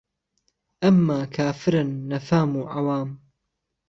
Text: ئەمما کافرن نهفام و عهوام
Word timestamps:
ئەمما 0.83 1.19
کافرن 1.35 1.89
نهفام 2.09 2.51
و 2.59 2.63
عهوام 2.75 3.09